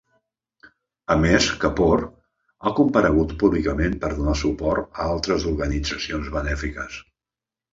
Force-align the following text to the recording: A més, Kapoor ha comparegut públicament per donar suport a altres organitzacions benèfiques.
A 1.15 1.17
més, 1.23 1.49
Kapoor 1.65 2.01
ha 2.69 2.73
comparegut 2.81 3.35
públicament 3.45 3.99
per 4.07 4.11
donar 4.15 4.35
suport 4.41 4.89
a 5.05 5.07
altres 5.17 5.47
organitzacions 5.53 6.33
benèfiques. 6.39 6.99